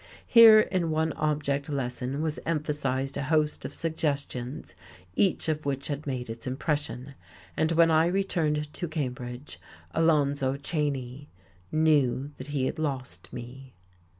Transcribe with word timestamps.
Here 0.25 0.61
in 0.61 0.89
one 0.89 1.13
object 1.13 1.69
lesson 1.69 2.23
was 2.23 2.39
emphasized 2.43 3.17
a 3.17 3.21
host 3.21 3.65
of 3.65 3.73
suggestions 3.75 4.73
each 5.15 5.47
of 5.47 5.63
which 5.63 5.89
had 5.89 6.07
made 6.07 6.27
its 6.27 6.47
impression. 6.47 7.13
And 7.55 7.73
when 7.73 7.91
I 7.91 8.07
returned 8.07 8.73
to 8.73 8.87
Cambridge 8.87 9.59
Alonzo 9.91 10.57
Cheyne 10.57 11.27
knew 11.71 12.31
that 12.37 12.47
he 12.47 12.65
had 12.65 12.79
lost 12.79 13.31
me.... 13.31 13.75